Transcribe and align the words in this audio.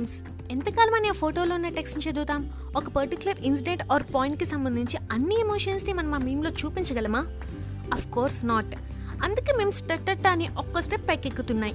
Memes 0.00 0.22
ఎంతకాలం 0.50 0.94
అని 0.94 1.08
ఆ 1.08 1.12
ఫోటోలో 1.12 1.54
ఉన్న 1.54 1.68
టెక్స్ట్ని 1.68 2.10
చదువుతాం? 2.10 2.72
ఒక 2.76 2.88
పర్టికులర్ 2.88 3.40
ఇన్సిడెంట్ 3.40 3.82
ఆర్ 3.92 4.02
పాయింట్కి 4.14 4.44
సంబంధించి 4.44 4.98
అన్ని 5.12 5.40
ఎమోషన్స్ని 5.40 5.92
మనం 5.92 6.14
ఆ 6.14 6.18
మీమ్లో 6.18 6.50
చూపించగలమా? 6.50 7.26
అఫ్ 7.94 8.10
కోర్స్ 8.10 8.44
నాట్ 8.44 8.74
అందుకే 9.24 9.56
మేము 9.56 9.70
స్టట్ 9.70 10.26
అని 10.26 10.48
ఒక్క 10.58 10.80
స్టెప్ 10.80 11.08
పైకెక్కుతున్నాయి. 11.08 11.74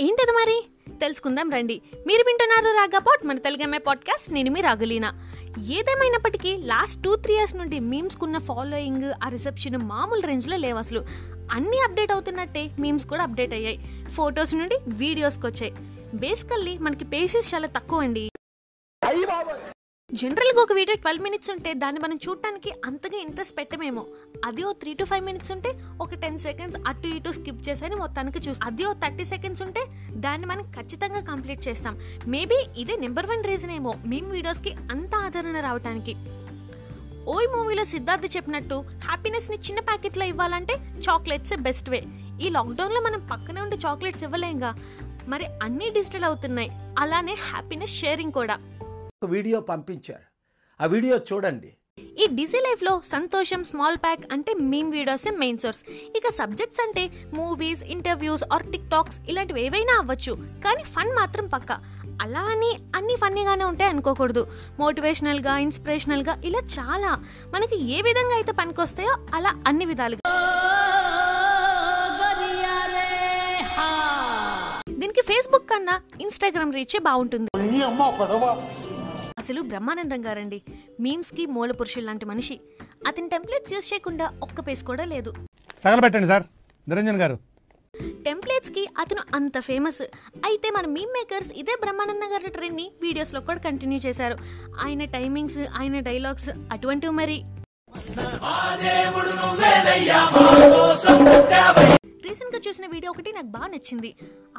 ఏంటది 0.00 0.32
మరి? 0.32 0.66
తెలుసుకుందాం 1.00 1.50
రండి. 1.50 1.82
మీరు 1.94 2.24
వింటున్నారు 2.26 2.76
రాగాపాట్ 2.76 3.26
మన 3.26 3.38
తెలుగమ్మే 3.38 3.78
పాడ్కాస్ట్ 3.78 4.32
నేను 4.32 4.50
మీ 4.50 4.60
రాగులీనా. 4.60 5.23
ఏదేమైనప్పటికీ 5.58 6.56
లాస్ట్ 6.56 7.02
టూ 7.02 7.16
త్రీ 7.16 7.34
ఇయర్స్ 7.34 7.56
నుండి 7.56 7.80
మీమ్స్కున్న 7.80 8.38
ఫాలోయింగ్ 8.38 9.12
ఆ 9.24 9.28
రిసెప్షన్ 9.28 9.76
మామూలు 9.76 10.20
రేంజ్లో 10.20 10.56
లేవు 10.56 10.78
అసలు. 10.78 11.00
అన్నీ 11.52 11.76
అప్డేట్ 11.76 12.12
అవుతున్నట్టే 12.12 12.70
మీమ్స్ 12.78 13.06
కూడా 13.06 13.22
అప్డేట్ 13.22 13.54
అయ్యాయి. 13.54 14.06
ఫొటోస్ 14.14 14.54
నుండి 14.54 14.76
వీడియోస్కి 14.88 15.46
వచ్చాయి 15.46 15.72
బేసికల్లీ 16.14 16.78
మనకి 16.78 17.04
పేసెస్ 17.04 17.54
చాలా 17.54 17.66
తక్కువ 17.66 18.00
అండి 18.00 18.30
జనరల్గా 20.20 20.60
ఒక 20.62 20.72
వీడియో 20.72 20.96
ట్వెల్వ్ 21.02 21.22
మినిట్స్ 21.22 21.50
ఉంటే 21.50 21.74
దాన్ని 21.82 22.00
మనం 22.00 22.16
చూడటానికి 22.24 22.70
అంతగా 22.84 23.18
ఇంట్రెస్ట్ 23.20 23.56
పెట్టమేమో. 23.58 24.02
అది 24.44 24.62
ఓ 24.64 24.72
త్రీ 24.72 24.94
టు 24.94 25.04
ఫైవ్ 25.04 25.24
మినిట్స్ 25.28 25.52
ఉంటే 25.52 25.70
ఒక 26.00 26.14
టెన్ 26.14 26.38
సెకండ్స్ 26.44 26.76
అటు 26.88 27.08
ఇటు 27.16 27.30
స్కిప్ 27.32 27.62
చేసని 27.68 27.96
మొత్తానికి 28.02 28.38
చూస్తాం. 28.38 28.66
అది 28.70 28.84
ఓ 28.84 28.92
థర్టీ 28.92 29.24
సెకండ్స్ 29.24 29.62
ఉంటే 29.62 29.82
దాన్ని 30.24 30.46
మనం 30.46 30.64
ఖచ్చితంగా 30.76 31.20
కంప్లీట్ 31.20 31.62
చేస్తాం. 31.68 31.96
మేబీ 32.26 32.58
ఇదే 32.76 32.96
నెంబర్ 32.96 33.26
వన్ 33.26 33.44
రీజన్ 33.44 33.70
ఏమో 33.70 33.94
మేము 34.06 34.28
వీడియోస్కి 34.30 34.72
అంత 34.92 35.14
ఆదరణ 35.16 35.60
రావడానికి 35.60 36.14
ఓయ్ 37.34 37.48
మూవీలో 37.54 37.84
సిద్ధార్థ్ 37.84 38.36
చెప్పినట్టు 38.36 38.78
హ్యాపీనెస్ని 39.04 39.56
చిన్న 39.56 39.80
ప్యాకెట్లో 39.80 40.24
ఇవ్వాలంటే 40.24 40.76
చాక్లెట్స్ 41.08 41.56
బెస్ట్ 41.68 41.90
వే 41.90 42.02
ఈ 42.42 42.48
లాక్డౌన్లో 42.48 43.00
మనం 43.00 43.20
పక్కనే 43.32 43.60
ఉండి 43.60 43.76
చాక్లెట్స్ 43.76 44.24
ఇవ్వలేంగా? 44.24 44.70
మరి 45.28 45.46
అన్నీ 45.62 45.90
డిజిటల్ 45.90 46.24
అవుతున్నాయి. 46.24 46.70
అలానే 46.98 47.34
హ్యాపీనెస్ 47.50 47.94
షేరింగ్ 48.00 48.32
కూడా. 48.32 48.56
వీడియో 49.24 49.60
పంపించారు 49.60 50.26
ఆ 50.80 50.86
వీడియో 50.86 51.16
చూడండి. 51.32 51.70
ఈ 52.22 52.26
డిజీ 52.26 52.58
లైఫ్లో 52.58 53.02
సంతోషం 53.04 53.64
స్మాల్ 53.64 53.96
ప్యాక్ 53.96 54.32
అంటే 54.32 54.54
మీమ్ 54.54 54.92
వీడియోసే 54.92 55.30
మెయిన్ 55.30 55.58
సోర్స్. 55.58 55.82
ఇక 56.16 56.30
సబ్జెక్ట్స్ 56.34 56.80
అంటే 56.80 57.04
movies 57.34 57.82
interviews 57.82 58.44
or 58.52 58.66
tick 58.72 58.90
talks 58.90 59.20
ఇలాంటివి 59.28 59.64
ఏవైనా 59.66 59.94
అవ్వచ్చు. 59.98 60.32
కానీ 60.64 60.84
ఫన్ 60.84 61.12
మాత్రం 61.12 61.46
పక్క. 61.46 61.72
అలా 62.22 62.40
అని 62.40 62.70
అన్ని 62.96 63.16
ఫన్నీగానే 63.16 63.64
ఉంటాయి 63.64 63.90
అనుకోకూడదు. 63.90 64.46
మోటివేషనల్గా 64.80 65.58
ఇన్స్పిరేషనల్గా 65.58 66.34
ఇలా 66.44 66.58
చాలా. 66.58 67.12
మనకి 67.54 67.78
ఏ 67.96 68.02
విధంగా 68.02 68.34
అయితే 68.34 68.52
పనికొస్తాయో 68.52 69.16
అలా 69.34 69.52
అన్ని 69.68 69.84
విధాలుగా. 69.84 70.20
దీనికి 75.00 75.20
ఫేస్బుక్ 75.20 75.70
కన్నా 75.70 76.00
ఇన్స్టాగ్రామ్ 76.20 76.72
రీచే 76.72 76.98
బాగుంటుంది. 76.98 77.50
అసలు 79.40 79.60
బ్రహ్మానందం 79.70 80.20
గారండి. 80.26 80.58
మీమ్స్కి 81.00 81.44
మూల 81.54 81.72
పురుషులు 81.78 82.04
లాంటి 82.06 82.26
మనిషి. 82.26 82.56
అతని 83.06 83.28
టెంప్లెట్స్ 83.28 83.72
యూజ్ 83.72 83.88
చేయకుండా 83.92 84.26
ఒక్క 84.42 84.60
పేస్ 84.66 84.82
కూడా 84.90 85.04
లేదు. 85.04 85.30
తగలబెట్టండి 85.84 86.28
సార్. 86.32 86.44
నిరంజన్ 86.88 87.18
గారు. 87.22 87.36
టెంప్లెట్స్కి 88.26 88.84
అతను 88.98 89.22
అంత 89.34 89.60
ఫేమస్. 89.60 90.00
అయితే 90.46 90.70
మన 90.76 90.86
మీమ్ 90.96 91.12
మేకర్స్ 91.16 91.50
ఇదే 91.62 91.74
బ్రహ్మానందం 91.80 92.30
గారి 92.34 92.50
ట్రెండ్ని 92.50 92.86
వీడియోస్లో 93.02 93.40
కూడా 93.40 93.60
కంటిన్యూ 93.60 93.98
చేశారు. 94.06 94.38
ఆయన 94.84 95.04
టైమింగ్స్ 95.16 95.58
ఆయన 95.58 96.00
డైలాగ్స్ 96.00 96.50
అటువంటివి 96.72 97.12
మరి. 97.12 97.38
రీసెంట్గా 102.34 102.60
చూసిన 102.66 102.86
వీడియో 102.92 103.10
ఒకటి 103.12 103.30
నాకు 103.34 103.50
బాగా 103.56 103.66
నచ్చింది. 103.72 104.08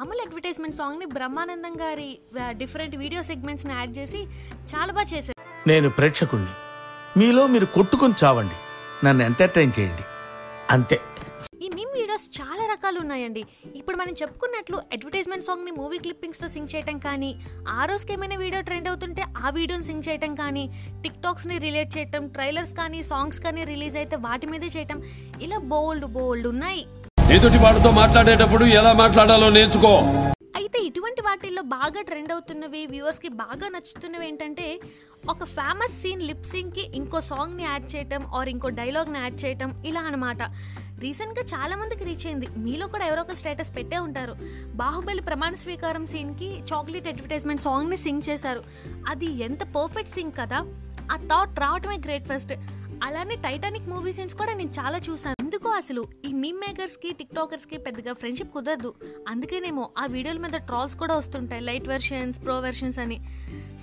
అమల్ 0.02 0.20
అడ్వర్టైజ్మెంట్ 0.22 0.76
సాంగ్ని 0.78 1.06
బ్రహ్మానందం 1.16 1.74
గారి 1.82 2.10
డిఫరెంట్ 2.60 2.94
వీడియో 3.02 3.22
సెగ్మెంట్స్ని 3.30 3.74
యాడ్ 3.78 3.92
చేసి 3.98 4.20
చాలా 4.70 4.90
బాగా 4.96 5.08
చేశారు. 5.14 5.36
నేను 5.70 5.88
ప్రేక్షకుణ్ణి. 5.98 6.54
మీలో 7.20 7.42
మీరు 7.54 7.66
కొట్టుకొని 7.76 8.16
చావండి. 8.22 8.56
నన్ను 9.06 9.22
ఎంటర్టైన్ 9.28 9.74
చేయండి. 9.78 10.04
అంతే. 10.76 10.98
ఈ 11.64 11.68
మీమ్ 11.76 11.92
వీడియోస్ 11.98 12.26
చాలా 12.38 12.64
రకాలు 12.72 12.98
ఉన్నాయండి. 13.04 13.42
ఇప్పుడు 13.80 13.96
మనం 14.02 14.14
చెప్పుకున్నట్లు 14.20 14.78
అడ్వర్టైజ్మెంట్ 14.96 15.46
సాంగ్ని 15.48 15.72
మూవీ 15.80 15.98
క్లిప్పింగ్స్తో 16.04 16.48
సింగ్ 16.54 16.72
చేయటం 16.74 16.98
కానీ 17.06 17.30
ఆ 17.78 17.84
రోజుకి 17.90 18.14
ఏమైనా 18.16 18.38
వీడియో 18.44 18.62
ట్రెండ్ 18.68 18.90
అవుతుంటే 18.92 19.24
ఆ 19.44 19.50
వీడియోని 19.58 19.88
సింగ్ 19.90 20.06
చేయటం 20.08 20.34
కానీ 20.42 20.64
టిక్ 21.04 21.22
టాక్స్ని 21.26 21.58
రిలేట్ 21.66 21.92
చేయటం 21.96 22.24
ట్రైలర్స్ 22.36 22.74
కానీ 22.80 23.00
సాంగ్స్ 23.12 23.42
కానీ 23.46 23.64
రిలీజ్ 23.72 23.98
అయితే 24.02 24.18
వాటి 24.28 24.48
మీదే 24.52 24.70
చేయటం 24.76 25.00
ఇలా 25.46 25.60
బోల్డ్ 25.74 26.08
బోల్డ్ 26.18 26.48
ఉన్నాయి. 26.54 26.84
ఎదుటి 27.34 27.58
వాడితో 27.62 27.90
మాట్లాడేటప్పుడు 27.98 28.64
ఎలా 28.78 28.90
మాట్లాడాలో 29.00 29.46
నేర్చుకో. 29.56 29.92
అయితే 30.58 30.78
ఇటువంటి 30.88 31.20
వాటిల్లో 31.26 31.62
బాగా 31.76 32.00
ట్రెండ్ 32.08 32.32
అవుతున్నవి 32.34 32.82
వ్యూవర్స్కి 32.92 33.28
బాగా 33.40 33.66
నచ్చుతున్నవి 33.74 34.26
ఏంటంటే 34.28 34.66
ఒక 35.32 35.44
ఫేమస్ 35.54 35.96
సీన్ 36.02 36.22
లిప్ 36.28 36.46
సింగ్కి 36.52 36.84
ఇంకో 36.98 37.20
సాంగ్ని 37.30 37.64
యాడ్ 37.68 37.86
చేయటం 37.92 38.22
ఆర్ 38.38 38.50
ఇంకో 38.54 38.68
డైలాగ్ని 38.80 39.18
యాడ్ 39.22 39.38
చేయటం 39.42 39.70
ఇలా 39.90 40.02
అనమాట 40.10 40.42
రీసెంట్గా 41.04 41.44
చాలా 41.54 41.74
మందికి 41.80 42.04
రీచ్ 42.08 42.26
అయింది. 42.28 42.46
మీలో 42.64 42.86
కూడా 42.92 43.04
ఎవరో 43.10 43.22
ఒక 43.26 43.34
స్టేటస్ 43.40 43.72
పెట్టే 43.78 43.98
ఉంటారు. 44.06 44.34
బాహుబలి 44.82 45.24
ప్రమాణ 45.28 45.54
స్వీకారం 45.64 46.04
సీన్కి 46.12 46.50
చాక్లెట్ 46.70 47.10
అడ్వర్టైజ్మెంట్ 47.12 47.64
సాంగ్ని 47.66 47.98
సింగ్ 48.06 48.26
చేశారు. 48.28 48.62
అది 49.12 49.30
ఎంత 49.48 49.62
పర్ఫెక్ట్ 49.78 50.14
సింగ్ 50.16 50.36
కదా. 50.40 50.60
ఆ 51.14 51.18
థాట్ 51.32 51.60
రావటమే 51.64 51.98
గ్రేట్ 52.06 52.28
ఫస్ట్ 52.32 52.54
అలానే 53.08 53.38
టైటానిక్ 53.48 53.90
మూవీ 53.94 54.14
సీన్స్ 54.18 54.38
కూడా 54.42 54.54
నేను 54.60 54.74
చాలా 54.80 55.00
చూసాను 55.08 55.35
ఎందుకో 55.46 55.68
అసలు 55.70 56.08
ఈ 56.28 56.32
మీమ్ 56.32 56.56
మేకర్స్కి 56.58 57.12
టిక్ 57.12 57.34
టాకర్స్కి 57.34 57.78
పెద్దగా 57.78 58.12
ఫ్రెండ్షిప్ 58.12 58.54
కుదరదు. 58.54 58.94
అందుకేనేమో 59.28 59.90
ఆ 59.98 60.06
వీడియోల 60.06 60.38
మీద 60.38 60.50
ట్రాల్స్ 60.50 60.96
కూడా 60.96 61.16
వస్తుంటాయి 61.16 61.62
లైట్ 61.62 61.88
వెర్షన్స్ 61.88 62.44
ప్రో 62.44 62.60
వెర్షన్స్ 62.60 62.98
అని. 62.98 63.18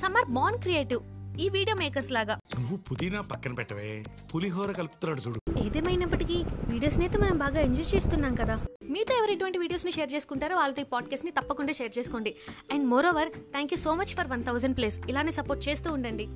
సమ్మర్ 0.01 0.29
బాన్ 0.29 0.57
క్రియేటివ్ 0.59 1.01
ఈ 1.41 1.50
వీడియో 1.50 1.75
మేకర్స్ 1.78 2.12
లాగా. 2.12 2.35
నువ్వు 2.59 2.78
పుదీనా 2.78 3.22
పక్కన 3.22 3.53
పెట్టవే. 3.53 4.03
పులిహోర 4.35 4.72
కలుపుతున్నాడు 4.72 5.22
చూడు. 5.28 5.59
ఏదేమైనప్పటికీ 5.59 6.44
వీడియోస్ 6.69 7.00
అయితే 7.00 7.18
మనం 7.18 7.38
బాగా 7.38 7.59
ఎంజాయ్ 7.59 7.95
చేస్తున్నాం 7.95 8.35
కదా. 8.35 8.66
మీతో 8.90 9.18
ఎవరు 9.18 9.31
ఇటువంటి 9.31 9.57
వీడియోస్ని 9.57 9.91
షేర్ 9.91 10.13
చేసుకుంటారో 10.13 10.56
వాళ్ళతో 10.56 10.81
ఈ 10.81 10.85
పాడ్కాస్ట్ని 10.85 11.31
తప్పకుండా 11.31 11.74
షేర్ 11.74 12.00
చేసుకోండి. 12.00 12.35
And 12.72 12.85
moreover 13.06 13.30
thank 13.30 13.74
you 13.74 13.78
so 13.78 13.94
much 13.95 14.16
for 14.16 14.28
one 14.28 14.44
thousand 14.44 14.78
plays 14.78 15.00
ఇలానే 15.09 15.31
సపోర్ట్ 15.31 15.69
చేస్తూ 15.69 15.91
ఉండండి. 15.91 16.28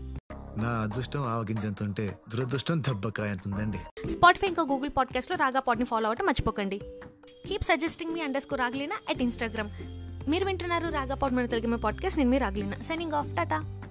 నా 0.58 0.70
అదృష్టం 0.70 1.22
ఆవగింజంత 1.22 1.84
ఉంటే 1.84 2.18
దురదృష్టం 2.36 2.82
దెబ్బకాయ 2.82 3.30
ఎంత 3.30 3.42
ఉందండి 3.48 4.10
స్పాటిఫై 4.10 4.48
ఇంకా 4.48 4.64
గూగుల్ 4.64 4.90
పాడ్కాస్ట్లో 4.98 5.38
రాగా 5.42 5.60
పాడ్ని 5.60 5.86
ఫాలో 5.86 6.06
అవ్వటం 6.06 6.26
మర్చిపోకండి. 6.26 6.82
కీప్ 7.46 7.64
సజెస్టింగ్ 7.64 8.14
మీ 8.14 8.22
అండర్ 8.22 8.42
స్కోర్ 8.42 8.62
రాగలేనా 8.62 8.96
అట్ 9.10 9.22
ఇన్స్టాగ్రామ్ 9.22 9.70
మీరు 10.30 10.46
వింటున్నారు 10.46 10.88
రాగా 10.88 11.16
పాడ్ 11.16 11.34
మన 11.34 11.46
తెలుగు 11.46 11.78
పాడ్కాస్ట్ 11.78 12.18
నేను 12.18 12.30
మీరు 12.30 12.44
రాగలేనా. 12.44 12.80
Signing 12.80 13.12
off 13.12 13.36
Tata 13.36 13.82